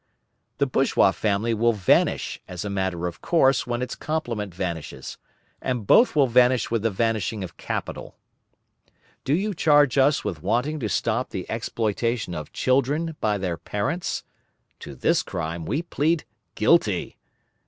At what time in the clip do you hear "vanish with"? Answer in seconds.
6.25-6.81